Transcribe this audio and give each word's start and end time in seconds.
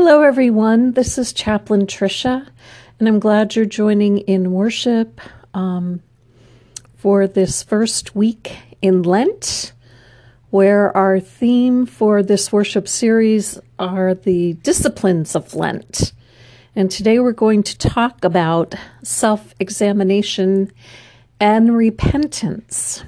Hello, 0.00 0.22
everyone. 0.22 0.92
This 0.92 1.18
is 1.18 1.32
Chaplain 1.32 1.84
Tricia, 1.88 2.46
and 3.00 3.08
I'm 3.08 3.18
glad 3.18 3.56
you're 3.56 3.64
joining 3.64 4.18
in 4.18 4.52
worship 4.52 5.20
um, 5.54 6.04
for 6.94 7.26
this 7.26 7.64
first 7.64 8.14
week 8.14 8.58
in 8.80 9.02
Lent, 9.02 9.72
where 10.50 10.96
our 10.96 11.18
theme 11.18 11.84
for 11.84 12.22
this 12.22 12.52
worship 12.52 12.86
series 12.86 13.58
are 13.76 14.14
the 14.14 14.52
disciplines 14.52 15.34
of 15.34 15.56
Lent. 15.56 16.12
And 16.76 16.92
today 16.92 17.18
we're 17.18 17.32
going 17.32 17.64
to 17.64 17.76
talk 17.76 18.22
about 18.22 18.76
self 19.02 19.52
examination 19.58 20.70
and 21.40 21.76
repentance. 21.76 23.02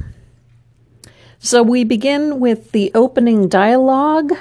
So 1.38 1.62
we 1.62 1.84
begin 1.84 2.40
with 2.40 2.72
the 2.72 2.90
opening 2.96 3.48
dialogue 3.48 4.32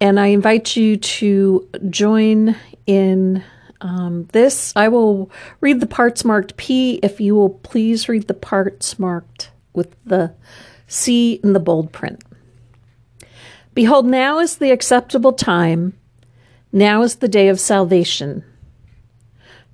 and 0.00 0.18
I 0.20 0.26
invite 0.28 0.76
you 0.76 0.96
to 0.96 1.68
join 1.90 2.56
in 2.86 3.42
um, 3.80 4.28
this. 4.32 4.72
I 4.76 4.88
will 4.88 5.30
read 5.60 5.80
the 5.80 5.86
parts 5.86 6.24
marked 6.24 6.56
P 6.56 7.00
if 7.02 7.20
you 7.20 7.34
will 7.34 7.50
please 7.50 8.08
read 8.08 8.26
the 8.28 8.34
parts 8.34 8.98
marked 8.98 9.50
with 9.72 9.94
the 10.04 10.34
C 10.86 11.40
in 11.44 11.52
the 11.52 11.60
bold 11.60 11.92
print. 11.92 12.22
Behold, 13.74 14.06
now 14.06 14.38
is 14.38 14.56
the 14.56 14.72
acceptable 14.72 15.32
time, 15.32 15.96
now 16.72 17.02
is 17.02 17.16
the 17.16 17.28
day 17.28 17.48
of 17.48 17.60
salvation. 17.60 18.42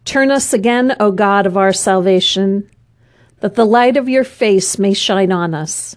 Turn 0.05 0.31
us 0.31 0.53
again, 0.53 0.95
O 1.01 1.11
God 1.11 1.47
of 1.47 1.57
our 1.57 1.73
salvation, 1.73 2.69
that 3.41 3.55
the 3.55 3.65
light 3.65 3.97
of 3.97 4.09
your 4.09 4.25
face 4.25 4.79
may 4.79 4.93
shine 4.93 5.33
on 5.33 5.55
us. 5.55 5.97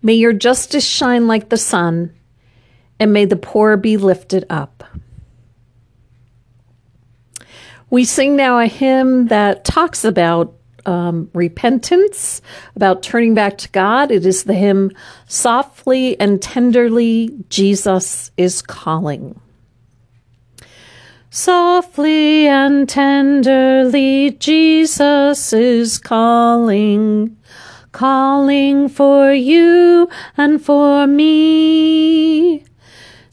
May 0.00 0.14
your 0.14 0.32
justice 0.32 0.86
shine 0.86 1.26
like 1.26 1.48
the 1.48 1.56
sun 1.56 2.14
and 3.02 3.12
may 3.12 3.24
the 3.24 3.36
poor 3.36 3.76
be 3.76 3.96
lifted 3.96 4.46
up. 4.48 4.84
We 7.90 8.04
sing 8.04 8.36
now 8.36 8.58
a 8.58 8.66
hymn 8.66 9.26
that 9.26 9.64
talks 9.64 10.04
about 10.04 10.54
um, 10.86 11.28
repentance, 11.34 12.40
about 12.76 13.02
turning 13.02 13.34
back 13.34 13.58
to 13.58 13.68
God. 13.70 14.10
It 14.10 14.24
is 14.24 14.44
the 14.44 14.54
hymn, 14.54 14.92
Softly 15.26 16.18
and 16.18 16.40
Tenderly, 16.40 17.44
Jesus 17.48 18.30
is 18.36 18.62
Calling. 18.62 19.38
Softly 21.30 22.46
and 22.46 22.86
tenderly, 22.86 24.32
Jesus 24.32 25.52
is 25.54 25.96
calling, 25.96 27.38
calling 27.92 28.90
for 28.90 29.32
you 29.32 30.10
and 30.36 30.62
for 30.62 31.06
me. 31.06 32.64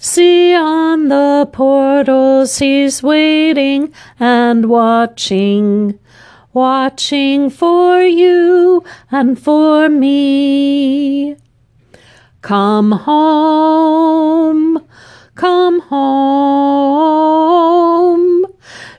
See 0.01 0.55
on 0.55 1.09
the 1.09 1.49
portals 1.51 2.59
he's 2.59 3.03
waiting 3.03 3.93
and 4.17 4.69
watching, 4.69 5.99
watching 6.53 7.49
for 7.49 8.01
you 8.01 8.85
and 9.11 9.37
for 9.37 9.89
me. 9.89 11.35
Come 12.41 12.93
home, 12.93 14.87
come 15.35 15.81
home. 15.81 17.25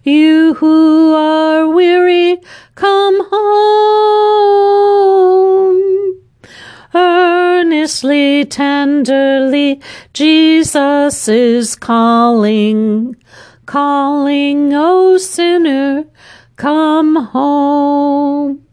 You 0.02 0.52
who 0.52 1.14
are 1.14 1.66
weary, 1.66 2.42
come 2.74 3.26
home. 3.30 4.39
Earnestly, 7.80 8.44
tenderly, 8.44 9.80
Jesus 10.12 11.28
is 11.28 11.74
calling, 11.74 13.16
calling, 13.64 14.74
O 14.74 15.16
sinner, 15.16 16.04
come 16.56 17.16
home. 17.16 18.66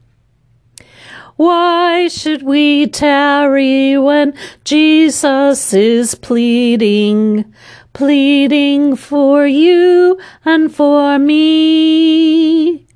Why 1.38 2.10
should 2.10 2.44
we 2.44 2.88
tarry 2.88 3.98
when 3.98 4.34
Jesus 4.66 5.74
is 5.74 6.14
pleading, 6.14 7.46
pleading 7.94 8.98
for 8.98 9.48
you 9.48 10.20
and 10.44 10.76
for 10.76 11.18
me? 11.18 12.87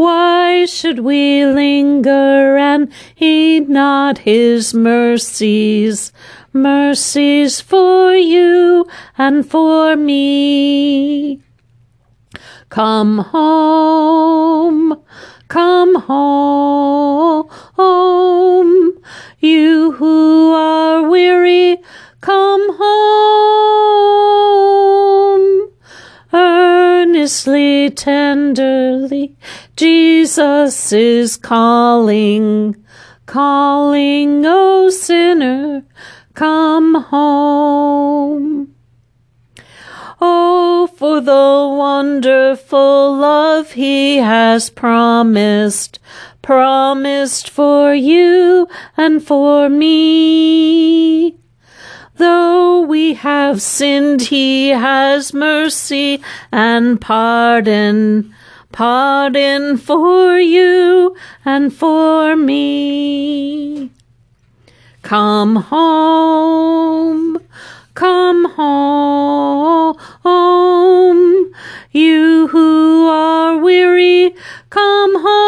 Why 0.00 0.64
should 0.64 1.00
we 1.00 1.44
linger 1.44 2.56
and 2.56 2.90
heed 3.14 3.68
not 3.68 4.16
his 4.20 4.72
mercies, 4.72 6.10
mercies 6.54 7.60
for 7.60 8.14
you 8.14 8.86
and 9.18 9.44
for 9.44 9.96
me? 9.96 11.42
Come 12.70 13.18
home, 13.18 15.02
come 15.48 15.94
home, 15.96 17.50
you 19.38 19.92
who 19.92 20.54
are 20.54 21.06
weary, 21.10 21.76
come 22.22 22.78
home. 22.78 24.00
Earnestly, 26.32 27.90
tenderly, 27.90 29.36
Jesus 29.80 30.92
is 30.92 31.38
calling, 31.38 32.76
calling, 33.24 34.44
O 34.44 34.90
sinner, 34.90 35.86
come 36.34 36.96
home. 36.96 38.74
Oh, 40.20 40.86
for 40.98 41.22
the 41.22 41.32
wonderful 41.78 43.16
love 43.16 43.72
he 43.72 44.18
has 44.18 44.68
promised, 44.68 45.98
promised 46.42 47.48
for 47.48 47.94
you 47.94 48.68
and 48.98 49.26
for 49.26 49.70
me. 49.70 51.38
Though 52.16 52.82
we 52.82 53.14
have 53.14 53.62
sinned, 53.62 54.20
he 54.20 54.68
has 54.68 55.32
mercy 55.32 56.20
and 56.52 57.00
pardon, 57.00 58.34
pardon 58.72 59.76
for 59.76 60.38
you 60.38 61.14
and 61.44 61.72
for 61.74 62.36
me. 62.36 63.90
Come 65.02 65.56
home, 65.56 67.38
come 67.94 68.44
home, 68.52 69.96
you 71.90 72.48
who 72.48 73.08
are 73.08 73.58
weary, 73.58 74.34
come 74.68 75.14
home. 75.16 75.40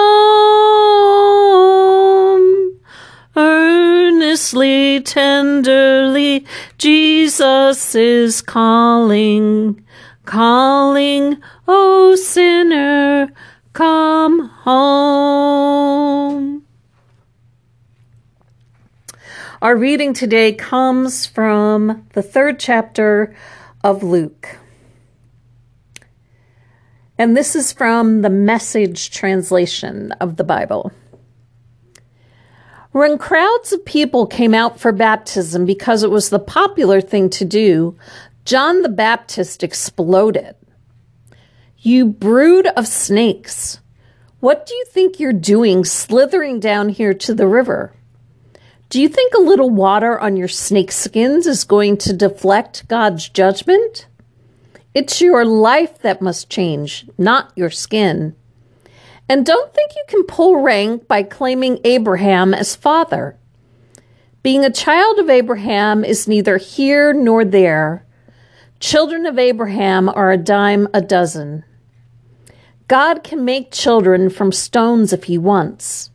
Earnestly, 3.36 5.00
tenderly, 5.00 6.44
Jesus 6.78 7.94
is 7.94 8.42
calling, 8.42 9.84
calling, 10.24 11.36
oh, 11.68 11.92
O 12.12 12.16
sinner, 12.16 12.61
Our 19.72 19.78
reading 19.78 20.12
today 20.12 20.52
comes 20.52 21.24
from 21.24 22.06
the 22.12 22.20
third 22.20 22.60
chapter 22.60 23.34
of 23.82 24.02
Luke. 24.02 24.58
And 27.16 27.34
this 27.34 27.56
is 27.56 27.72
from 27.72 28.20
the 28.20 28.28
message 28.28 29.10
translation 29.10 30.12
of 30.20 30.36
the 30.36 30.44
Bible. 30.44 30.92
When 32.90 33.16
crowds 33.16 33.72
of 33.72 33.82
people 33.86 34.26
came 34.26 34.52
out 34.52 34.78
for 34.78 34.92
baptism 34.92 35.64
because 35.64 36.02
it 36.02 36.10
was 36.10 36.28
the 36.28 36.38
popular 36.38 37.00
thing 37.00 37.30
to 37.30 37.46
do, 37.46 37.96
John 38.44 38.82
the 38.82 38.90
Baptist 38.90 39.62
exploded. 39.62 40.54
You 41.78 42.04
brood 42.04 42.66
of 42.76 42.86
snakes, 42.86 43.80
what 44.40 44.66
do 44.66 44.74
you 44.74 44.84
think 44.90 45.18
you're 45.18 45.32
doing 45.32 45.86
slithering 45.86 46.60
down 46.60 46.90
here 46.90 47.14
to 47.14 47.32
the 47.32 47.46
river? 47.46 47.94
Do 48.92 49.00
you 49.00 49.08
think 49.08 49.32
a 49.32 49.40
little 49.40 49.70
water 49.70 50.20
on 50.20 50.36
your 50.36 50.48
snake 50.48 50.92
skins 50.92 51.46
is 51.46 51.64
going 51.64 51.96
to 51.96 52.12
deflect 52.12 52.86
God's 52.88 53.26
judgment? 53.26 54.06
It's 54.92 55.18
your 55.18 55.46
life 55.46 56.02
that 56.02 56.20
must 56.20 56.50
change, 56.50 57.06
not 57.16 57.52
your 57.56 57.70
skin. 57.70 58.36
And 59.30 59.46
don't 59.46 59.72
think 59.72 59.92
you 59.96 60.04
can 60.08 60.24
pull 60.24 60.60
rank 60.60 61.08
by 61.08 61.22
claiming 61.22 61.80
Abraham 61.84 62.52
as 62.52 62.76
father. 62.76 63.38
Being 64.42 64.62
a 64.62 64.70
child 64.70 65.18
of 65.18 65.30
Abraham 65.30 66.04
is 66.04 66.28
neither 66.28 66.58
here 66.58 67.14
nor 67.14 67.46
there. 67.46 68.04
Children 68.78 69.24
of 69.24 69.38
Abraham 69.38 70.10
are 70.10 70.30
a 70.30 70.36
dime 70.36 70.86
a 70.92 71.00
dozen. 71.00 71.64
God 72.88 73.24
can 73.24 73.42
make 73.42 73.72
children 73.72 74.28
from 74.28 74.52
stones 74.52 75.14
if 75.14 75.24
he 75.24 75.38
wants. 75.38 76.10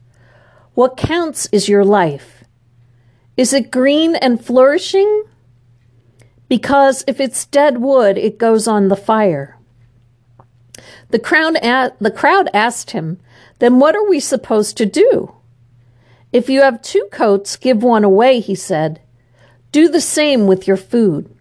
What 0.76 0.96
counts 0.96 1.50
is 1.52 1.68
your 1.68 1.84
life. 1.84 2.37
Is 3.38 3.54
it 3.54 3.72
green 3.72 4.16
and 4.16 4.44
flourishing? 4.44 5.24
because 6.50 7.04
if 7.08 7.20
it's 7.20 7.46
dead 7.46 7.80
wood, 7.80 8.18
it 8.18 8.38
goes 8.38 8.68
on 8.68 8.88
the 8.88 8.96
fire. 8.96 9.58
The 11.10 11.20
crowd, 11.20 11.56
a- 11.58 11.94
the 12.00 12.12
crowd 12.12 12.50
asked 12.54 12.92
him, 12.92 13.20
Then 13.60 13.80
what 13.80 13.96
are 13.96 14.08
we 14.08 14.20
supposed 14.20 14.78
to 14.78 14.86
do? 14.86 15.34
If 16.32 16.50
you 16.50 16.62
have 16.62 16.82
two 16.82 17.08
coats, 17.12 17.56
give 17.56 17.82
one 17.84 18.04
away, 18.04 18.40
he 18.40 18.56
said. 18.56 19.02
Do 19.72 19.88
the 19.90 20.02
same 20.02 20.48
with 20.48 20.68
your 20.68 20.78
food. 20.78 21.34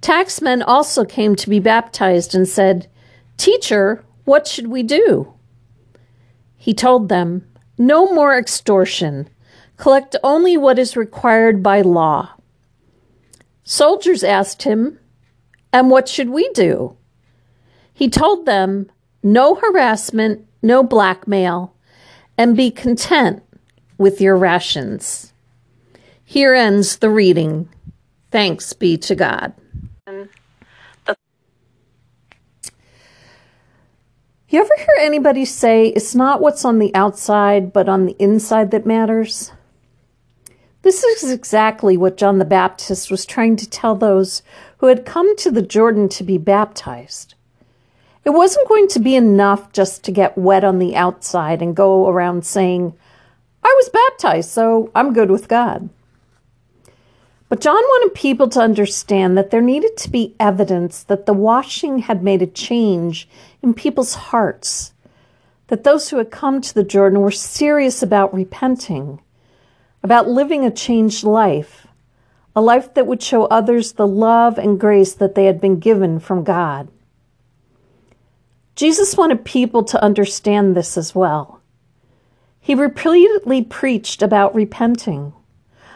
Taxmen 0.00 0.62
also 0.66 1.04
came 1.04 1.36
to 1.36 1.50
be 1.50 1.58
baptized 1.58 2.34
and 2.34 2.48
said, 2.48 2.88
Teacher, 3.36 4.04
what 4.24 4.46
should 4.46 4.68
we 4.68 4.82
do? 4.82 5.32
He 6.56 6.74
told 6.74 7.08
them, 7.08 7.46
No 7.78 8.12
more 8.12 8.36
extortion. 8.36 9.28
Collect 9.82 10.14
only 10.22 10.56
what 10.56 10.78
is 10.78 10.96
required 10.96 11.60
by 11.60 11.80
law. 11.80 12.34
Soldiers 13.64 14.22
asked 14.22 14.62
him, 14.62 15.00
And 15.72 15.90
what 15.90 16.08
should 16.08 16.30
we 16.30 16.48
do? 16.50 16.96
He 17.92 18.08
told 18.08 18.46
them, 18.46 18.88
No 19.24 19.56
harassment, 19.56 20.46
no 20.62 20.84
blackmail, 20.84 21.74
and 22.38 22.56
be 22.56 22.70
content 22.70 23.42
with 23.98 24.20
your 24.20 24.36
rations. 24.36 25.32
Here 26.24 26.54
ends 26.54 26.98
the 26.98 27.10
reading. 27.10 27.68
Thanks 28.30 28.72
be 28.74 28.96
to 28.98 29.16
God. 29.16 29.52
You 30.06 30.28
ever 34.60 34.76
hear 34.76 34.96
anybody 35.00 35.44
say 35.44 35.88
it's 35.88 36.14
not 36.14 36.40
what's 36.40 36.64
on 36.64 36.78
the 36.78 36.94
outside, 36.94 37.72
but 37.72 37.88
on 37.88 38.06
the 38.06 38.14
inside 38.20 38.70
that 38.70 38.86
matters? 38.86 39.50
This 40.82 41.04
is 41.04 41.30
exactly 41.30 41.96
what 41.96 42.16
John 42.16 42.38
the 42.38 42.44
Baptist 42.44 43.08
was 43.10 43.24
trying 43.24 43.54
to 43.56 43.70
tell 43.70 43.94
those 43.94 44.42
who 44.78 44.88
had 44.88 45.06
come 45.06 45.36
to 45.36 45.50
the 45.50 45.62
Jordan 45.62 46.08
to 46.10 46.24
be 46.24 46.38
baptized. 46.38 47.34
It 48.24 48.30
wasn't 48.30 48.68
going 48.68 48.88
to 48.88 49.00
be 49.00 49.14
enough 49.14 49.72
just 49.72 50.04
to 50.04 50.12
get 50.12 50.36
wet 50.36 50.64
on 50.64 50.80
the 50.80 50.96
outside 50.96 51.62
and 51.62 51.76
go 51.76 52.08
around 52.08 52.44
saying, 52.44 52.94
I 53.62 53.72
was 53.76 53.90
baptized, 53.90 54.50
so 54.50 54.90
I'm 54.94 55.12
good 55.12 55.30
with 55.30 55.48
God. 55.48 55.88
But 57.48 57.60
John 57.60 57.74
wanted 57.74 58.14
people 58.14 58.48
to 58.48 58.60
understand 58.60 59.36
that 59.36 59.50
there 59.50 59.60
needed 59.60 59.96
to 59.98 60.10
be 60.10 60.34
evidence 60.40 61.04
that 61.04 61.26
the 61.26 61.34
washing 61.34 62.00
had 62.00 62.24
made 62.24 62.42
a 62.42 62.46
change 62.46 63.28
in 63.62 63.74
people's 63.74 64.14
hearts, 64.14 64.94
that 65.68 65.84
those 65.84 66.08
who 66.08 66.16
had 66.16 66.30
come 66.30 66.60
to 66.60 66.74
the 66.74 66.82
Jordan 66.82 67.20
were 67.20 67.30
serious 67.30 68.02
about 68.02 68.34
repenting, 68.34 69.20
about 70.02 70.28
living 70.28 70.64
a 70.64 70.70
changed 70.70 71.24
life, 71.24 71.86
a 72.54 72.60
life 72.60 72.94
that 72.94 73.06
would 73.06 73.22
show 73.22 73.44
others 73.46 73.92
the 73.92 74.06
love 74.06 74.58
and 74.58 74.78
grace 74.80 75.14
that 75.14 75.34
they 75.34 75.46
had 75.46 75.60
been 75.60 75.78
given 75.78 76.18
from 76.18 76.44
God. 76.44 76.88
Jesus 78.74 79.16
wanted 79.16 79.44
people 79.44 79.84
to 79.84 80.02
understand 80.02 80.76
this 80.76 80.96
as 80.96 81.14
well. 81.14 81.60
He 82.60 82.74
repeatedly 82.74 83.62
preached 83.62 84.22
about 84.22 84.54
repenting 84.54 85.32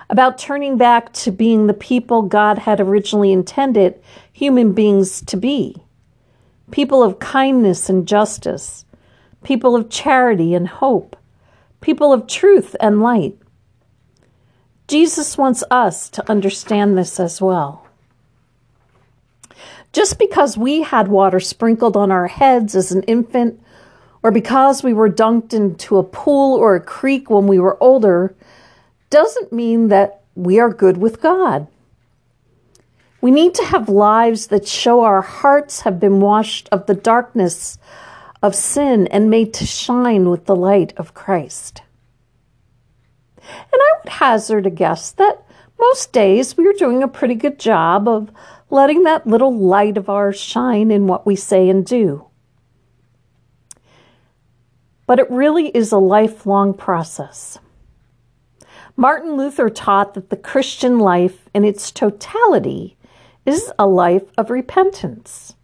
about 0.08 0.38
turning 0.38 0.76
back 0.76 1.12
to 1.12 1.30
being 1.30 1.66
the 1.66 1.74
people 1.74 2.22
God 2.22 2.58
had 2.58 2.80
originally 2.80 3.32
intended 3.32 4.00
human 4.32 4.72
beings 4.72 5.20
to 5.22 5.36
be 5.36 5.82
people 6.72 7.00
of 7.00 7.20
kindness 7.20 7.88
and 7.88 8.08
justice, 8.08 8.84
people 9.44 9.76
of 9.76 9.88
charity 9.88 10.52
and 10.52 10.66
hope, 10.66 11.16
people 11.80 12.12
of 12.12 12.26
truth 12.26 12.74
and 12.80 13.00
light. 13.00 13.38
Jesus 14.88 15.36
wants 15.36 15.64
us 15.70 16.08
to 16.10 16.30
understand 16.30 16.96
this 16.96 17.18
as 17.18 17.40
well. 17.40 17.86
Just 19.92 20.18
because 20.18 20.56
we 20.56 20.82
had 20.82 21.08
water 21.08 21.40
sprinkled 21.40 21.96
on 21.96 22.12
our 22.12 22.28
heads 22.28 22.76
as 22.76 22.92
an 22.92 23.02
infant, 23.04 23.60
or 24.22 24.30
because 24.30 24.82
we 24.82 24.92
were 24.92 25.10
dunked 25.10 25.52
into 25.52 25.96
a 25.96 26.04
pool 26.04 26.56
or 26.56 26.74
a 26.74 26.80
creek 26.80 27.30
when 27.30 27.46
we 27.46 27.58
were 27.58 27.82
older, 27.82 28.34
doesn't 29.10 29.52
mean 29.52 29.88
that 29.88 30.22
we 30.34 30.58
are 30.60 30.72
good 30.72 30.98
with 30.98 31.20
God. 31.20 31.66
We 33.20 33.30
need 33.30 33.54
to 33.54 33.64
have 33.64 33.88
lives 33.88 34.48
that 34.48 34.68
show 34.68 35.02
our 35.02 35.22
hearts 35.22 35.80
have 35.80 35.98
been 35.98 36.20
washed 36.20 36.68
of 36.70 36.86
the 36.86 36.94
darkness 36.94 37.78
of 38.42 38.54
sin 38.54 39.06
and 39.08 39.30
made 39.30 39.54
to 39.54 39.66
shine 39.66 40.28
with 40.28 40.44
the 40.46 40.54
light 40.54 40.92
of 40.96 41.14
Christ. 41.14 41.82
And 43.48 43.80
I 43.80 43.92
would 43.98 44.12
hazard 44.12 44.66
a 44.66 44.70
guess 44.70 45.12
that 45.12 45.42
most 45.78 46.12
days 46.12 46.56
we 46.56 46.66
are 46.66 46.72
doing 46.72 47.02
a 47.02 47.08
pretty 47.08 47.34
good 47.34 47.58
job 47.58 48.08
of 48.08 48.30
letting 48.70 49.02
that 49.04 49.26
little 49.26 49.56
light 49.56 49.96
of 49.96 50.08
ours 50.08 50.38
shine 50.38 50.90
in 50.90 51.06
what 51.06 51.26
we 51.26 51.36
say 51.36 51.68
and 51.68 51.84
do. 51.84 52.26
But 55.06 55.18
it 55.18 55.30
really 55.30 55.68
is 55.68 55.92
a 55.92 55.98
lifelong 55.98 56.74
process. 56.74 57.58
Martin 58.96 59.36
Luther 59.36 59.68
taught 59.68 60.14
that 60.14 60.30
the 60.30 60.36
Christian 60.36 60.98
life 60.98 61.48
in 61.54 61.64
its 61.64 61.90
totality 61.90 62.96
is 63.44 63.70
a 63.78 63.86
life 63.86 64.24
of 64.38 64.50
repentance. 64.50 65.54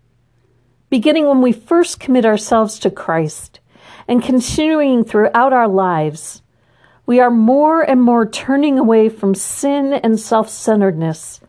Beginning 0.91 1.27
when 1.27 1.41
we 1.41 1.53
first 1.53 1.99
commit 1.99 2.27
ourselves 2.27 2.79
to 2.79 2.91
Christ 2.91 3.61
and 4.07 4.23
continuing 4.23 5.03
throughout 5.05 5.53
our 5.53 5.67
lives, 5.67 6.43
we 7.07 7.21
are 7.21 7.31
more 7.31 7.83
and 7.83 8.01
more 8.01 8.27
turning 8.27 8.79
away 8.79 9.09
from 9.09 9.35
sin 9.35 9.93
and 9.93 10.19
self 10.19 10.49
centeredness 10.49 11.41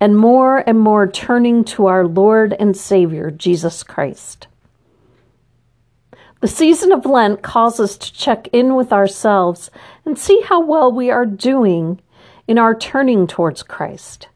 and 0.00 0.16
more 0.16 0.58
and 0.66 0.80
more 0.80 1.06
turning 1.06 1.62
to 1.62 1.86
our 1.86 2.06
Lord 2.06 2.54
and 2.58 2.74
Savior, 2.74 3.30
Jesus 3.30 3.82
Christ. 3.82 4.46
The 6.40 6.48
season 6.48 6.90
of 6.90 7.04
Lent 7.04 7.42
calls 7.42 7.78
us 7.78 7.98
to 7.98 8.12
check 8.14 8.48
in 8.50 8.74
with 8.74 8.94
ourselves 8.94 9.70
and 10.06 10.18
see 10.18 10.40
how 10.40 10.64
well 10.64 10.90
we 10.90 11.10
are 11.10 11.26
doing 11.26 12.00
in 12.48 12.56
our 12.56 12.74
turning 12.74 13.26
towards 13.26 13.62
Christ, 13.62 14.28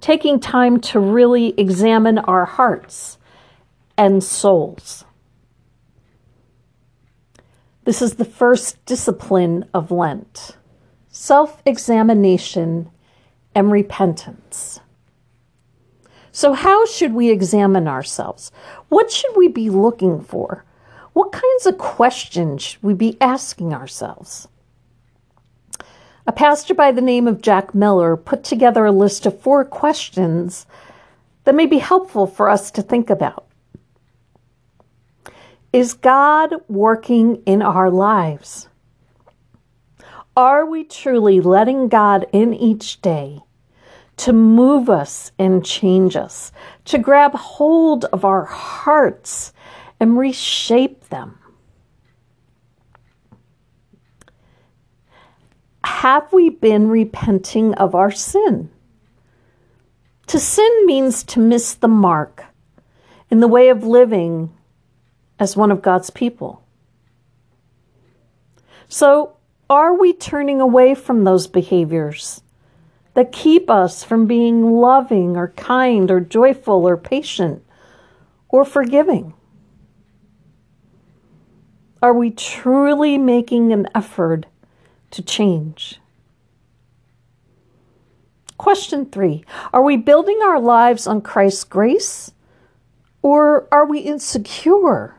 taking 0.00 0.40
time 0.40 0.80
to 0.80 0.98
really 0.98 1.54
examine 1.56 2.18
our 2.18 2.44
hearts 2.44 3.16
and 3.96 4.24
souls. 4.24 5.04
This 7.90 8.02
is 8.02 8.14
the 8.14 8.24
first 8.24 8.86
discipline 8.86 9.68
of 9.74 9.90
Lent 9.90 10.56
self 11.08 11.60
examination 11.66 12.88
and 13.52 13.72
repentance. 13.72 14.78
So, 16.30 16.52
how 16.52 16.86
should 16.86 17.14
we 17.14 17.30
examine 17.30 17.88
ourselves? 17.88 18.52
What 18.90 19.10
should 19.10 19.36
we 19.36 19.48
be 19.48 19.70
looking 19.70 20.20
for? 20.20 20.64
What 21.14 21.32
kinds 21.32 21.66
of 21.66 21.78
questions 21.78 22.62
should 22.62 22.82
we 22.84 22.94
be 22.94 23.20
asking 23.20 23.74
ourselves? 23.74 24.46
A 26.28 26.32
pastor 26.32 26.74
by 26.74 26.92
the 26.92 27.02
name 27.02 27.26
of 27.26 27.42
Jack 27.42 27.74
Miller 27.74 28.16
put 28.16 28.44
together 28.44 28.86
a 28.86 28.92
list 28.92 29.26
of 29.26 29.40
four 29.40 29.64
questions 29.64 30.64
that 31.42 31.56
may 31.56 31.66
be 31.66 31.78
helpful 31.78 32.28
for 32.28 32.50
us 32.50 32.70
to 32.70 32.82
think 32.82 33.10
about. 33.10 33.49
Is 35.72 35.94
God 35.94 36.54
working 36.68 37.42
in 37.46 37.62
our 37.62 37.90
lives? 37.90 38.68
Are 40.36 40.66
we 40.66 40.84
truly 40.84 41.40
letting 41.40 41.88
God 41.88 42.26
in 42.32 42.54
each 42.54 43.00
day 43.00 43.40
to 44.20 44.34
move 44.34 44.90
us 44.90 45.32
and 45.38 45.64
change 45.64 46.14
us, 46.14 46.52
to 46.84 46.98
grab 46.98 47.32
hold 47.32 48.04
of 48.06 48.22
our 48.22 48.44
hearts 48.44 49.54
and 49.98 50.18
reshape 50.18 51.08
them. 51.08 51.38
Have 55.82 56.30
we 56.34 56.50
been 56.50 56.88
repenting 56.88 57.72
of 57.76 57.94
our 57.94 58.10
sin? 58.10 58.68
To 60.26 60.38
sin 60.38 60.84
means 60.84 61.24
to 61.24 61.40
miss 61.40 61.72
the 61.72 61.88
mark 61.88 62.44
in 63.30 63.40
the 63.40 63.48
way 63.48 63.70
of 63.70 63.84
living 63.84 64.52
as 65.40 65.56
one 65.56 65.72
of 65.72 65.82
God's 65.82 66.10
people. 66.10 66.62
So, 68.88 69.36
are 69.70 69.98
we 69.98 70.12
turning 70.12 70.60
away 70.60 70.94
from 70.94 71.24
those 71.24 71.46
behaviors 71.46 72.42
that 73.14 73.32
keep 73.32 73.70
us 73.70 74.04
from 74.04 74.26
being 74.26 74.72
loving 74.72 75.36
or 75.36 75.48
kind 75.48 76.10
or 76.10 76.20
joyful 76.20 76.86
or 76.86 76.96
patient 76.96 77.64
or 78.50 78.64
forgiving? 78.64 79.32
Are 82.02 82.14
we 82.14 82.30
truly 82.30 83.16
making 83.16 83.72
an 83.72 83.88
effort 83.94 84.46
to 85.12 85.22
change? 85.22 86.00
Question 88.58 89.06
three 89.06 89.44
Are 89.72 89.82
we 89.82 89.96
building 89.96 90.40
our 90.42 90.60
lives 90.60 91.06
on 91.06 91.22
Christ's 91.22 91.64
grace 91.64 92.32
or 93.22 93.68
are 93.72 93.86
we 93.86 94.00
insecure? 94.00 95.14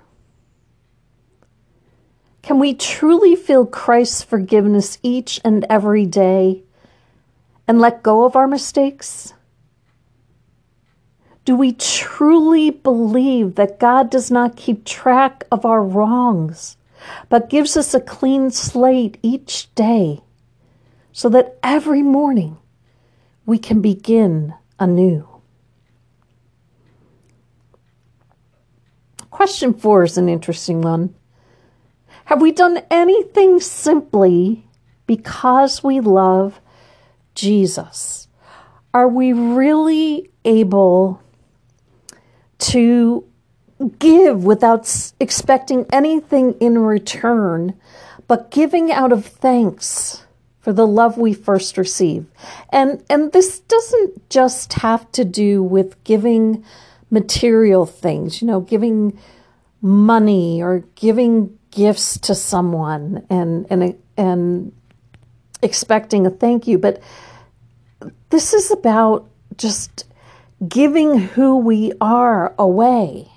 Can 2.41 2.57
we 2.57 2.73
truly 2.73 3.35
feel 3.35 3.65
Christ's 3.65 4.23
forgiveness 4.23 4.97
each 5.03 5.39
and 5.43 5.65
every 5.69 6.05
day 6.05 6.63
and 7.67 7.79
let 7.79 8.03
go 8.03 8.25
of 8.25 8.35
our 8.35 8.47
mistakes? 8.47 9.33
Do 11.45 11.55
we 11.55 11.73
truly 11.73 12.69
believe 12.69 13.55
that 13.55 13.79
God 13.79 14.09
does 14.09 14.31
not 14.31 14.55
keep 14.55 14.85
track 14.85 15.43
of 15.51 15.65
our 15.65 15.83
wrongs, 15.83 16.77
but 17.29 17.49
gives 17.49 17.77
us 17.77 17.93
a 17.93 17.99
clean 17.99 18.51
slate 18.51 19.17
each 19.21 19.73
day 19.75 20.21
so 21.11 21.29
that 21.29 21.57
every 21.63 22.01
morning 22.01 22.57
we 23.45 23.57
can 23.57 23.81
begin 23.81 24.53
anew? 24.79 25.27
Question 29.29 29.73
four 29.73 30.03
is 30.03 30.17
an 30.17 30.29
interesting 30.29 30.81
one. 30.81 31.15
Have 32.31 32.41
we 32.41 32.53
done 32.53 32.79
anything 32.89 33.59
simply 33.59 34.65
because 35.05 35.83
we 35.83 35.99
love 35.99 36.61
Jesus? 37.35 38.29
Are 38.93 39.09
we 39.09 39.33
really 39.33 40.31
able 40.45 41.21
to 42.59 43.25
give 43.99 44.45
without 44.45 45.11
expecting 45.19 45.85
anything 45.91 46.53
in 46.61 46.79
return, 46.79 47.77
but 48.29 48.49
giving 48.49 48.93
out 48.93 49.11
of 49.11 49.25
thanks 49.25 50.25
for 50.61 50.71
the 50.71 50.87
love 50.87 51.17
we 51.17 51.33
first 51.33 51.77
receive. 51.77 52.27
And 52.69 53.03
and 53.09 53.33
this 53.33 53.59
doesn't 53.59 54.29
just 54.29 54.71
have 54.71 55.11
to 55.11 55.25
do 55.25 55.61
with 55.61 56.01
giving 56.05 56.63
material 57.09 57.85
things, 57.85 58.41
you 58.41 58.47
know, 58.47 58.61
giving 58.61 59.19
money 59.81 60.63
or 60.63 60.85
giving 60.95 61.57
gifts 61.71 62.19
to 62.19 62.35
someone 62.35 63.25
and 63.29 63.65
and 63.69 63.97
and 64.17 64.71
expecting 65.61 66.27
a 66.27 66.29
thank 66.29 66.67
you, 66.67 66.77
but 66.77 67.01
this 68.29 68.53
is 68.53 68.71
about 68.71 69.29
just 69.57 70.05
giving 70.67 71.17
who 71.17 71.57
we 71.57 71.91
are 72.01 72.53
away. 72.57 73.27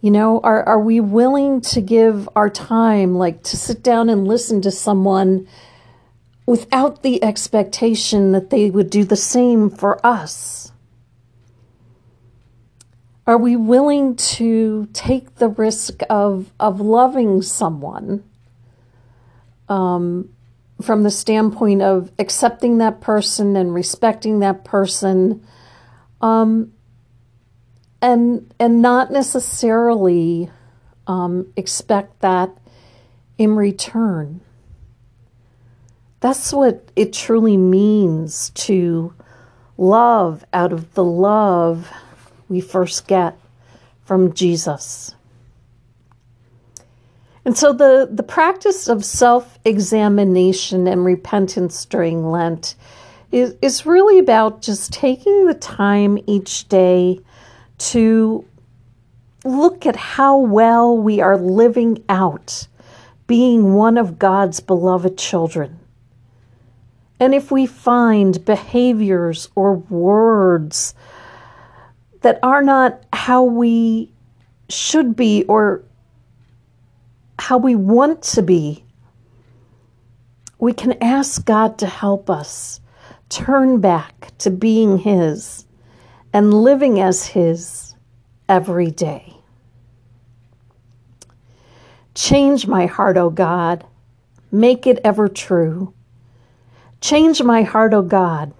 You 0.00 0.10
know, 0.10 0.40
are, 0.40 0.62
are 0.64 0.80
we 0.80 1.00
willing 1.00 1.60
to 1.62 1.80
give 1.80 2.28
our 2.36 2.50
time, 2.50 3.16
like 3.16 3.42
to 3.44 3.56
sit 3.56 3.82
down 3.82 4.08
and 4.08 4.28
listen 4.28 4.62
to 4.62 4.70
someone 4.70 5.48
without 6.44 7.02
the 7.02 7.22
expectation 7.24 8.32
that 8.32 8.50
they 8.50 8.70
would 8.70 8.90
do 8.90 9.04
the 9.04 9.16
same 9.16 9.70
for 9.70 10.04
us? 10.06 10.65
Are 13.26 13.38
we 13.38 13.56
willing 13.56 14.16
to 14.16 14.88
take 14.92 15.36
the 15.36 15.48
risk 15.48 16.00
of, 16.08 16.52
of 16.60 16.80
loving 16.80 17.42
someone 17.42 18.22
um, 19.68 20.30
from 20.80 21.02
the 21.02 21.10
standpoint 21.10 21.82
of 21.82 22.12
accepting 22.18 22.78
that 22.78 23.00
person 23.00 23.56
and 23.56 23.74
respecting 23.74 24.40
that 24.40 24.64
person 24.64 25.44
um, 26.20 26.72
and 28.02 28.52
and 28.58 28.82
not 28.82 29.10
necessarily 29.10 30.50
um, 31.06 31.52
expect 31.56 32.20
that 32.20 32.50
in 33.38 33.56
return. 33.56 34.40
That's 36.20 36.52
what 36.52 36.90
it 36.96 37.12
truly 37.12 37.56
means 37.56 38.50
to 38.50 39.14
love 39.76 40.44
out 40.52 40.72
of 40.72 40.94
the 40.94 41.04
love 41.04 41.90
we 42.48 42.60
first 42.60 43.06
get 43.06 43.38
from 44.04 44.32
Jesus. 44.32 45.14
And 47.44 47.56
so 47.56 47.72
the, 47.72 48.08
the 48.10 48.22
practice 48.24 48.88
of 48.88 49.04
self 49.04 49.58
examination 49.64 50.88
and 50.88 51.04
repentance 51.04 51.84
during 51.84 52.30
Lent 52.30 52.74
is, 53.30 53.54
is 53.62 53.86
really 53.86 54.18
about 54.18 54.62
just 54.62 54.92
taking 54.92 55.46
the 55.46 55.54
time 55.54 56.18
each 56.26 56.68
day 56.68 57.20
to 57.78 58.44
look 59.44 59.86
at 59.86 59.96
how 59.96 60.38
well 60.38 60.96
we 60.96 61.20
are 61.20 61.36
living 61.36 62.02
out 62.08 62.66
being 63.26 63.74
one 63.74 63.96
of 63.96 64.18
God's 64.18 64.60
beloved 64.60 65.18
children. 65.18 65.78
And 67.18 67.34
if 67.34 67.50
we 67.50 67.66
find 67.66 68.44
behaviors 68.44 69.48
or 69.54 69.74
words 69.74 70.94
that 72.22 72.38
are 72.42 72.62
not 72.62 73.04
how 73.12 73.44
we 73.44 74.12
should 74.68 75.16
be 75.16 75.44
or 75.44 75.84
how 77.38 77.58
we 77.58 77.74
want 77.74 78.22
to 78.22 78.42
be, 78.42 78.84
we 80.58 80.72
can 80.72 81.00
ask 81.02 81.44
God 81.44 81.78
to 81.78 81.86
help 81.86 82.30
us 82.30 82.80
turn 83.28 83.80
back 83.80 84.32
to 84.38 84.50
being 84.50 84.98
His 84.98 85.66
and 86.32 86.52
living 86.52 87.00
as 87.00 87.26
His 87.26 87.94
every 88.48 88.90
day. 88.90 89.34
Change 92.14 92.66
my 92.66 92.86
heart, 92.86 93.16
O 93.16 93.28
God. 93.28 93.84
Make 94.50 94.86
it 94.86 94.98
ever 95.04 95.28
true. 95.28 95.92
Change 97.00 97.42
my 97.42 97.62
heart, 97.62 97.92
O 97.92 98.00
God. 98.00 98.54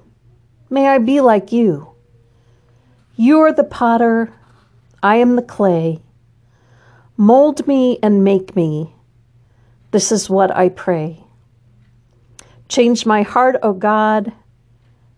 May 0.68 0.86
I 0.88 0.98
be 0.98 1.20
like 1.20 1.52
you. 1.52 1.95
You 3.18 3.40
are 3.40 3.52
the 3.52 3.64
potter, 3.64 4.30
I 5.02 5.16
am 5.16 5.36
the 5.36 5.42
clay. 5.42 6.00
Mold 7.16 7.66
me 7.66 7.98
and 8.02 8.22
make 8.22 8.54
me. 8.54 8.92
This 9.90 10.12
is 10.12 10.28
what 10.28 10.54
I 10.54 10.68
pray. 10.68 11.24
Change 12.68 13.06
my 13.06 13.22
heart, 13.22 13.56
O 13.62 13.72
God. 13.72 14.32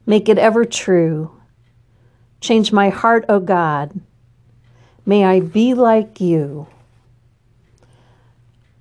Make 0.06 0.28
it 0.28 0.38
ever 0.38 0.64
true. 0.64 1.32
Change 2.40 2.70
my 2.72 2.88
heart, 2.88 3.24
O 3.28 3.40
God. 3.40 3.98
May 5.04 5.24
I 5.24 5.40
be 5.40 5.74
like 5.74 6.20
you. 6.20 6.68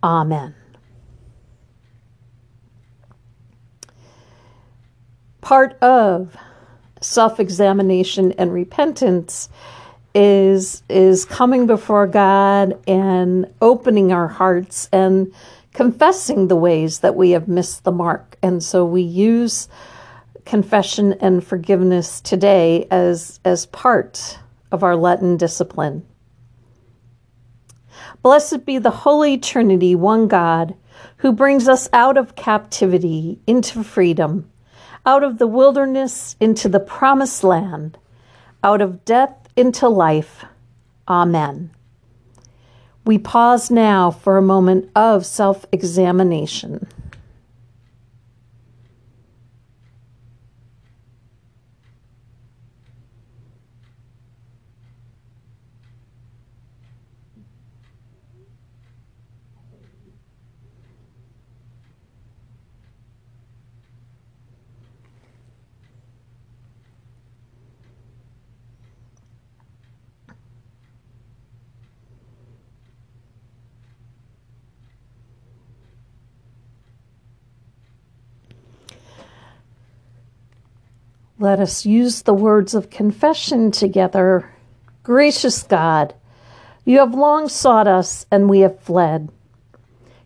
Amen. 0.04 0.54
Part 5.42 5.82
of 5.82 6.38
self 7.08 7.40
examination 7.40 8.34
and 8.34 8.54
repentance 8.54 9.50
is 10.14 10.84
is 10.90 11.26
coming 11.26 11.68
before 11.68 12.08
God 12.08 12.80
and 12.88 13.52
opening 13.62 14.12
our 14.12 14.28
hearts 14.28 14.90
and 14.92 15.34
confessing 15.74 16.48
the 16.48 16.56
ways 16.56 17.00
that 17.00 17.16
we 17.16 17.32
have 17.32 17.48
missed 17.48 17.84
the 17.84 17.92
mark. 17.92 18.36
And 18.42 18.64
so 18.64 18.84
we 18.84 19.04
use 19.04 19.70
confession 20.44 21.14
and 21.22 21.44
forgiveness 21.44 22.20
today 22.20 22.88
as, 22.90 23.40
as 23.46 23.68
part 23.68 24.40
of 24.72 24.82
our 24.82 24.96
Lenten 24.96 25.38
discipline. 25.38 26.04
Blessed 28.24 28.66
be 28.66 28.80
the 28.80 28.90
Holy 28.90 29.38
Trinity, 29.38 29.94
one 29.94 30.28
God, 30.28 30.74
who 31.18 31.32
brings 31.32 31.68
us 31.68 31.90
out 31.94 32.18
of 32.18 32.36
captivity 32.36 33.40
into 33.46 33.84
freedom, 33.84 34.50
out 35.08 35.24
of 35.24 35.38
the 35.38 35.48
wilderness 35.48 36.36
into 36.42 36.68
the 36.68 36.82
promised 36.82 37.42
land, 37.42 37.98
out 38.62 38.82
of 38.82 39.06
death 39.06 39.48
into 39.56 39.88
life. 39.88 40.44
Amen. 41.08 41.72
We 43.06 43.18
pause 43.18 43.72
now 43.72 44.12
for 44.12 44.38
a 44.38 44.42
moment 44.42 44.92
of 44.94 45.26
self 45.26 45.66
examination. 45.72 46.90
Let 81.48 81.62
us 81.62 81.86
use 81.86 82.24
the 82.24 82.34
words 82.34 82.74
of 82.74 82.90
confession 82.90 83.72
together. 83.72 84.52
Gracious 85.02 85.64
God, 85.64 86.14
you 86.84 87.00
have 87.00 87.14
long 87.14 87.48
sought 87.48 87.88
us 87.88 88.26
and 88.30 88.50
we 88.50 88.60
have 88.60 88.82
fled. 88.82 89.30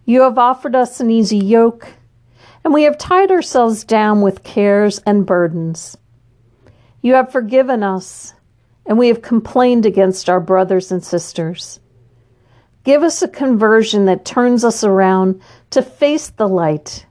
You 0.04 0.22
have 0.22 0.40
offered 0.40 0.74
us 0.74 1.00
an 1.00 1.12
easy 1.12 1.38
yoke, 1.38 1.88
and 2.64 2.74
we 2.74 2.82
have 2.86 2.98
tied 2.98 3.30
ourselves 3.30 3.84
down 3.84 4.22
with 4.22 4.42
cares 4.42 4.98
and 5.06 5.24
burdens. 5.24 5.96
You 7.04 7.14
have 7.14 7.32
forgiven 7.32 7.84
us, 7.84 8.34
and 8.88 8.98
we 8.98 9.08
have 9.10 9.22
complained 9.22 9.86
against 9.86 10.28
our 10.28 10.40
brothers 10.40 10.92
and 10.92 11.04
sisters. 11.04 11.80
Give 12.84 13.04
us 13.04 13.22
a 13.22 13.28
conversion 13.28 14.06
that 14.06 14.26
turns 14.26 14.66
us 14.66 14.84
around 14.84 15.40
to 15.70 15.84
face 15.84 16.30
the 16.30 16.50
light, 16.50 17.06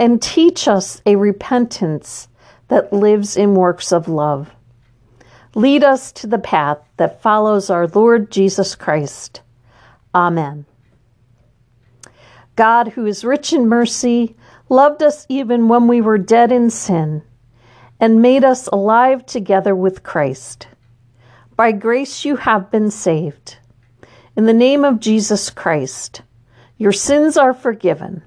and 0.00 0.20
teach 0.20 0.66
us 0.66 1.00
a 1.06 1.14
repentance 1.14 2.26
that 2.68 2.92
lives 2.92 3.36
in 3.36 3.54
works 3.54 3.92
of 3.92 4.08
love. 4.08 4.50
Lead 5.54 5.82
us 5.82 6.12
to 6.12 6.26
the 6.26 6.38
path 6.38 6.78
that 6.96 7.22
follows 7.22 7.70
our 7.70 7.86
Lord 7.86 8.30
Jesus 8.30 8.74
Christ. 8.74 9.40
Amen. 10.14 10.66
God, 12.56 12.88
who 12.88 13.06
is 13.06 13.24
rich 13.24 13.52
in 13.52 13.68
mercy, 13.68 14.36
loved 14.68 15.02
us 15.02 15.26
even 15.28 15.68
when 15.68 15.88
we 15.88 16.00
were 16.00 16.18
dead 16.18 16.50
in 16.50 16.70
sin, 16.70 17.22
and 18.00 18.20
made 18.20 18.44
us 18.44 18.66
alive 18.66 19.24
together 19.26 19.74
with 19.74 20.02
Christ. 20.02 20.68
By 21.54 21.72
grace 21.72 22.24
you 22.24 22.36
have 22.36 22.70
been 22.70 22.90
saved. 22.90 23.58
In 24.36 24.44
the 24.44 24.52
name 24.52 24.84
of 24.84 25.00
Jesus 25.00 25.48
Christ, 25.48 26.22
your 26.76 26.92
sins 26.92 27.38
are 27.38 27.54
forgiven. 27.54 28.22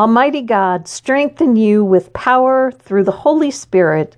Almighty 0.00 0.40
God, 0.40 0.88
strengthen 0.88 1.56
you 1.56 1.84
with 1.84 2.14
power 2.14 2.72
through 2.72 3.04
the 3.04 3.10
Holy 3.10 3.50
Spirit 3.50 4.16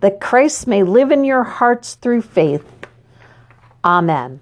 that 0.00 0.20
Christ 0.20 0.66
may 0.66 0.82
live 0.82 1.10
in 1.10 1.24
your 1.24 1.42
hearts 1.42 1.94
through 1.94 2.20
faith. 2.20 2.66
Amen. 3.82 4.40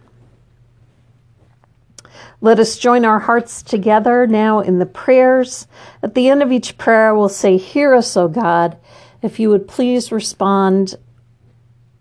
Let 2.40 2.58
us 2.58 2.76
join 2.76 3.04
our 3.04 3.20
hearts 3.20 3.62
together 3.62 4.26
now 4.26 4.58
in 4.58 4.80
the 4.80 4.84
prayers. 4.84 5.68
At 6.02 6.16
the 6.16 6.28
end 6.28 6.42
of 6.42 6.50
each 6.50 6.76
prayer, 6.76 7.14
we'll 7.14 7.28
say, 7.28 7.56
Hear 7.56 7.94
us, 7.94 8.16
O 8.16 8.26
God. 8.26 8.76
If 9.22 9.38
you 9.38 9.48
would 9.50 9.68
please 9.68 10.10
respond 10.10 10.96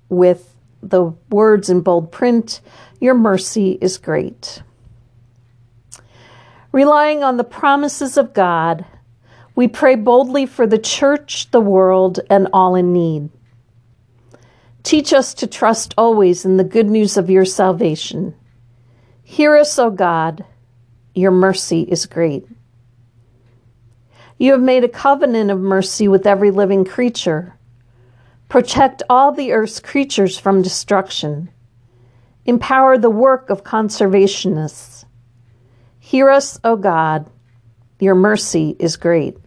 with 0.10 0.55
the 0.81 1.13
words 1.29 1.69
in 1.69 1.81
bold 1.81 2.12
print, 2.12 2.60
Your 3.00 3.13
mercy 3.13 3.77
is 3.81 4.00
great. 4.00 4.63
Relying 6.71 7.23
on 7.23 7.38
the 7.38 7.43
promises 7.43 8.17
of 8.17 8.33
God, 8.33 8.85
we 9.55 9.67
pray 9.67 9.95
boldly 9.95 10.45
for 10.45 10.67
the 10.67 10.77
church, 10.77 11.49
the 11.51 11.59
world, 11.59 12.19
and 12.29 12.47
all 12.53 12.75
in 12.75 12.93
need. 12.93 13.29
Teach 14.83 15.11
us 15.11 15.33
to 15.35 15.47
trust 15.47 15.93
always 15.97 16.45
in 16.45 16.57
the 16.57 16.63
good 16.63 16.89
news 16.89 17.17
of 17.17 17.29
your 17.29 17.45
salvation. 17.45 18.35
Hear 19.23 19.57
us, 19.57 19.77
O 19.77 19.89
God, 19.89 20.45
your 21.13 21.31
mercy 21.31 21.81
is 21.81 22.05
great. 22.05 22.47
You 24.38 24.53
have 24.53 24.61
made 24.61 24.83
a 24.83 24.89
covenant 24.89 25.51
of 25.51 25.59
mercy 25.59 26.07
with 26.07 26.25
every 26.25 26.51
living 26.51 26.85
creature. 26.85 27.55
Protect 28.47 29.03
all 29.09 29.31
the 29.31 29.51
earth's 29.51 29.79
creatures 29.79 30.39
from 30.39 30.61
destruction. 30.61 31.49
Empower 32.45 32.97
the 32.97 33.09
work 33.09 33.49
of 33.49 33.63
conservationists. 33.63 34.98
Hear 36.09 36.31
us, 36.31 36.59
O 36.63 36.75
God, 36.75 37.29
your 37.99 38.15
mercy 38.15 38.75
is 38.79 38.97
great. 38.97 39.37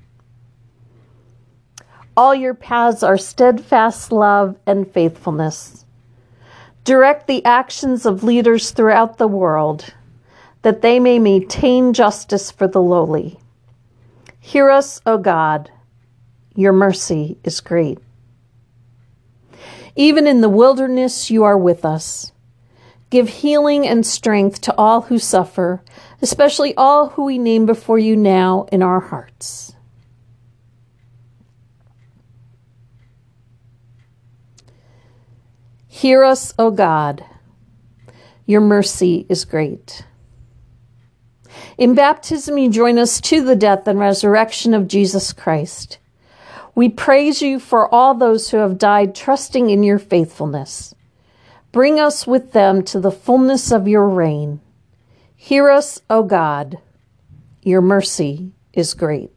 All 2.17 2.37
your 2.37 2.55
paths 2.55 3.03
are 3.03 3.19
steadfast 3.19 4.13
love 4.13 4.57
and 4.65 4.89
faithfulness. 4.89 5.85
Direct 6.85 7.27
the 7.27 7.45
actions 7.45 8.07
of 8.07 8.23
leaders 8.23 8.71
throughout 8.71 9.19
the 9.19 9.27
world, 9.27 9.93
that 10.63 10.83
they 10.83 11.01
may 11.01 11.19
maintain 11.19 11.95
justice 11.95 12.53
for 12.53 12.69
the 12.69 12.81
lowly. 12.81 13.41
Hear 14.39 14.71
us, 14.71 15.01
O 15.05 15.19
God, 15.19 15.69
your 16.55 16.73
mercy 16.73 17.39
is 17.43 17.61
great. 17.61 17.99
Even 19.97 20.29
in 20.29 20.43
the 20.43 20.49
wilderness, 20.49 21.29
you 21.29 21.43
are 21.43 21.59
with 21.59 21.85
us. 21.85 22.31
Give 23.13 23.29
healing 23.29 23.87
and 23.87 24.07
strength 24.07 24.63
to 24.63 24.75
all 24.79 25.03
who 25.03 25.19
suffer, 25.19 25.83
especially 26.23 26.75
all 26.77 27.11
who 27.11 27.25
we 27.25 27.37
name 27.37 27.67
before 27.67 27.99
you 27.99 28.17
now 28.17 28.65
in 28.73 28.83
our 28.83 29.01
hearts. 29.01 29.75
Hear 35.87 36.25
us, 36.25 36.55
O 36.59 36.71
God. 36.71 37.23
Your 38.47 38.63
mercy 38.63 39.27
is 39.29 39.45
great. 39.45 40.07
In 41.77 41.95
baptism, 41.95 42.57
you 42.57 42.71
join 42.71 42.99
us 42.99 43.21
to 43.21 43.45
the 43.45 43.55
death 43.55 43.87
and 43.87 43.99
resurrection 43.99 44.73
of 44.73 44.89
Jesus 44.89 45.35
Christ. 45.35 45.99
We 46.75 46.89
praise 46.89 47.43
you 47.43 47.61
for 47.61 47.95
all 47.95 48.15
those 48.15 48.49
who 48.49 48.57
have 48.57 48.79
died 48.79 49.15
trusting 49.15 49.69
in 49.69 49.83
your 49.83 49.99
faithfulness. 49.99 50.95
Bring 51.73 51.99
us 51.99 52.27
with 52.27 52.53
them 52.53 52.83
to 52.85 53.01
the 53.01 53.11
fullness 53.11 53.73
of 53.73 53.89
your 53.89 54.09
reign. 54.09 54.61
Hear 55.35 55.71
us, 55.71 56.01
O 56.09 56.23
God. 56.23 56.79
Your 57.63 57.81
mercy 57.81 58.53
is 58.73 58.95
great. 58.95 59.33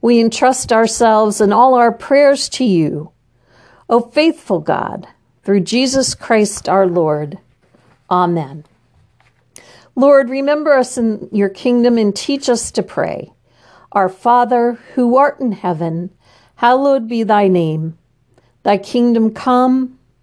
We 0.00 0.20
entrust 0.20 0.72
ourselves 0.72 1.40
and 1.40 1.52
all 1.52 1.74
our 1.74 1.92
prayers 1.92 2.48
to 2.50 2.64
you 2.64 3.12
O 3.90 4.00
faithful 4.00 4.60
God, 4.60 5.08
through 5.42 5.60
Jesus 5.60 6.14
Christ 6.14 6.68
our 6.68 6.86
Lord. 6.86 7.38
Amen. 8.10 8.64
Lord, 9.96 10.28
remember 10.28 10.74
us 10.74 10.98
in 10.98 11.28
your 11.32 11.48
kingdom 11.48 11.96
and 11.96 12.14
teach 12.14 12.50
us 12.50 12.70
to 12.72 12.82
pray. 12.82 13.32
Our 13.92 14.10
Father, 14.10 14.78
who 14.94 15.16
art 15.16 15.40
in 15.40 15.52
heaven, 15.52 16.10
hallowed 16.56 17.08
be 17.08 17.22
thy 17.22 17.48
name. 17.48 17.96
Thy 18.62 18.76
kingdom 18.76 19.32
come, 19.32 19.97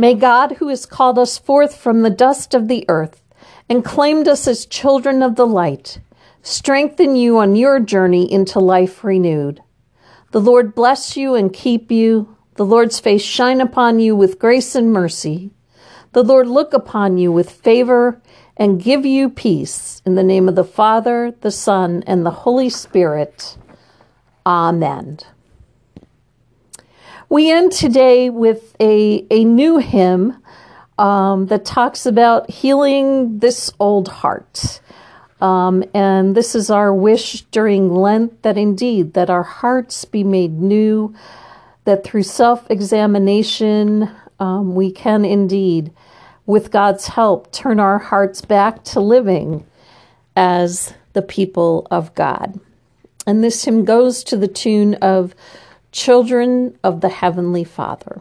May 0.00 0.14
God, 0.14 0.52
who 0.52 0.68
has 0.68 0.86
called 0.86 1.18
us 1.18 1.36
forth 1.36 1.76
from 1.76 2.00
the 2.00 2.08
dust 2.08 2.54
of 2.54 2.68
the 2.68 2.86
earth 2.88 3.22
and 3.68 3.84
claimed 3.84 4.28
us 4.28 4.48
as 4.48 4.64
children 4.64 5.22
of 5.22 5.36
the 5.36 5.46
light, 5.46 6.00
strengthen 6.40 7.16
you 7.16 7.36
on 7.36 7.54
your 7.54 7.78
journey 7.80 8.32
into 8.32 8.60
life 8.60 9.04
renewed. 9.04 9.60
The 10.30 10.40
Lord 10.40 10.74
bless 10.74 11.18
you 11.18 11.34
and 11.34 11.52
keep 11.52 11.90
you. 11.90 12.34
The 12.54 12.64
Lord's 12.64 12.98
face 12.98 13.20
shine 13.20 13.60
upon 13.60 14.00
you 14.00 14.16
with 14.16 14.38
grace 14.38 14.74
and 14.74 14.90
mercy. 14.90 15.50
The 16.12 16.24
Lord 16.24 16.48
look 16.48 16.72
upon 16.72 17.18
you 17.18 17.30
with 17.30 17.50
favor 17.50 18.22
and 18.56 18.82
give 18.82 19.04
you 19.04 19.28
peace. 19.28 20.00
In 20.06 20.14
the 20.14 20.24
name 20.24 20.48
of 20.48 20.54
the 20.54 20.64
Father, 20.64 21.34
the 21.42 21.50
Son, 21.50 22.02
and 22.06 22.24
the 22.24 22.30
Holy 22.30 22.70
Spirit. 22.70 23.58
Amen. 24.46 25.18
We 27.30 27.48
end 27.48 27.70
today 27.70 28.28
with 28.28 28.74
a, 28.80 29.24
a 29.30 29.44
new 29.44 29.78
hymn 29.78 30.42
um, 30.98 31.46
that 31.46 31.64
talks 31.64 32.04
about 32.04 32.50
healing 32.50 33.38
this 33.38 33.70
old 33.78 34.08
heart. 34.08 34.80
Um, 35.40 35.84
and 35.94 36.36
this 36.36 36.56
is 36.56 36.70
our 36.70 36.92
wish 36.92 37.42
during 37.52 37.94
Lent 37.94 38.42
that 38.42 38.58
indeed 38.58 39.14
that 39.14 39.30
our 39.30 39.44
hearts 39.44 40.04
be 40.04 40.24
made 40.24 40.60
new, 40.60 41.14
that 41.84 42.02
through 42.02 42.24
self-examination 42.24 44.10
um, 44.40 44.74
we 44.74 44.90
can 44.90 45.24
indeed, 45.24 45.92
with 46.46 46.72
God's 46.72 47.06
help, 47.06 47.52
turn 47.52 47.78
our 47.78 48.00
hearts 48.00 48.40
back 48.40 48.82
to 48.86 48.98
living 48.98 49.64
as 50.34 50.94
the 51.12 51.22
people 51.22 51.86
of 51.92 52.12
God. 52.16 52.58
And 53.24 53.44
this 53.44 53.64
hymn 53.66 53.84
goes 53.84 54.24
to 54.24 54.36
the 54.36 54.48
tune 54.48 54.94
of 54.94 55.32
Children 55.92 56.78
of 56.84 57.00
the 57.00 57.08
Heavenly 57.08 57.64
Father. 57.64 58.20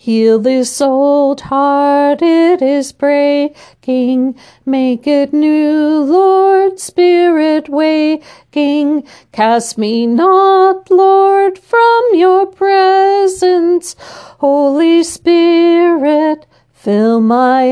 Heal 0.00 0.38
this 0.38 0.80
old 0.80 1.40
heart, 1.42 2.22
it 2.22 2.62
is 2.62 2.92
breaking. 2.92 4.38
Make 4.64 5.08
it 5.08 5.32
new, 5.32 6.00
Lord, 6.04 6.78
Spirit 6.78 7.68
waking. 7.68 9.06
Cast 9.32 9.76
me 9.76 10.06
not, 10.06 10.88
Lord, 10.88 11.58
from 11.58 12.02
your 12.14 12.46
presence. 12.46 13.96
Holy 14.38 15.02
Spirit, 15.02 16.46
fill 16.72 17.20
my 17.20 17.68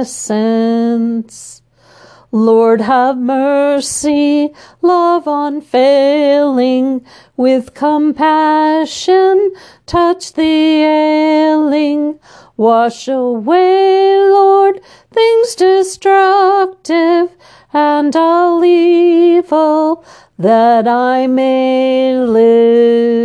essence. 0.00 1.61
Lord, 2.34 2.80
have 2.80 3.18
mercy, 3.18 4.54
love 4.80 5.24
unfailing, 5.26 7.04
with 7.36 7.74
compassion, 7.74 9.52
touch 9.84 10.32
the 10.32 10.42
ailing. 10.82 12.18
Wash 12.56 13.06
away, 13.06 14.16
Lord, 14.16 14.80
things 15.10 15.54
destructive 15.56 17.36
and 17.74 18.16
all 18.16 18.64
evil, 18.64 20.02
that 20.38 20.88
I 20.88 21.26
may 21.26 22.16
live. 22.16 23.21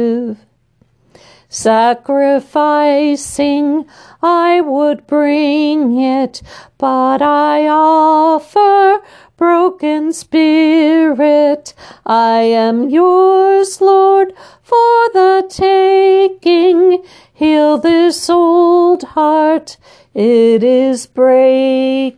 Sacrificing, 1.58 3.88
I 4.22 4.62
would 4.62 5.08
bring 5.08 6.00
it, 6.00 6.43
but 6.78 7.24
I 7.24 7.67
offer 7.67 9.00
broken 9.38 10.13
spirit. 10.13 11.74
I 12.06 12.41
am 12.41 12.91
yours, 12.91 13.82
Lord, 13.82 14.34
for 14.62 15.10
the 15.13 15.48
taking. 15.50 17.04
Heal 17.34 17.80
this 17.80 18.30
old 18.30 19.02
heart, 19.02 19.78
it 20.13 20.63
is 20.63 21.08
breaking. 21.08 22.17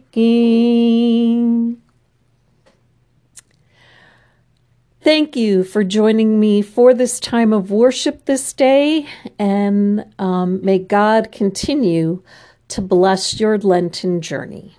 Thank 5.10 5.36
you 5.36 5.64
for 5.64 5.84
joining 5.84 6.40
me 6.40 6.62
for 6.62 6.94
this 6.94 7.20
time 7.20 7.52
of 7.52 7.72
worship 7.72 8.26
this 8.26 8.54
day, 8.54 9.08
and 9.40 10.06
um, 10.20 10.64
may 10.64 10.78
God 10.78 11.32
continue 11.32 12.22
to 12.68 12.82
bless 12.82 13.40
your 13.40 13.58
Lenten 13.58 14.22
journey. 14.22 14.78